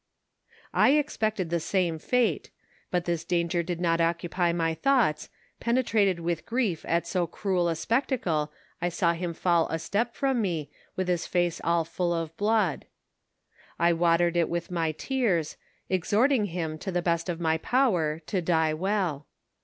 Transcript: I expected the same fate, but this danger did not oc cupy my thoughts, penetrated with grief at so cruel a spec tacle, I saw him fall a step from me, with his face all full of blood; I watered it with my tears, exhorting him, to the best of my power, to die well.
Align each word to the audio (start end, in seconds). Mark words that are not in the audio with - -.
I 0.73 0.93
expected 0.93 1.51
the 1.51 1.59
same 1.59 1.99
fate, 1.99 2.49
but 2.89 3.05
this 3.05 3.23
danger 3.23 3.61
did 3.61 3.79
not 3.79 4.01
oc 4.01 4.17
cupy 4.21 4.51
my 4.55 4.73
thoughts, 4.73 5.29
penetrated 5.59 6.19
with 6.19 6.43
grief 6.47 6.83
at 6.87 7.05
so 7.05 7.27
cruel 7.27 7.69
a 7.69 7.75
spec 7.75 8.07
tacle, 8.07 8.49
I 8.81 8.89
saw 8.89 9.13
him 9.13 9.35
fall 9.35 9.67
a 9.69 9.77
step 9.77 10.15
from 10.15 10.41
me, 10.41 10.71
with 10.95 11.07
his 11.07 11.27
face 11.27 11.61
all 11.63 11.85
full 11.85 12.15
of 12.15 12.35
blood; 12.35 12.87
I 13.77 13.93
watered 13.93 14.35
it 14.35 14.49
with 14.49 14.71
my 14.71 14.91
tears, 14.91 15.55
exhorting 15.87 16.45
him, 16.45 16.79
to 16.79 16.91
the 16.91 17.03
best 17.03 17.29
of 17.29 17.39
my 17.39 17.59
power, 17.59 18.23
to 18.25 18.41
die 18.41 18.73
well. 18.73 19.27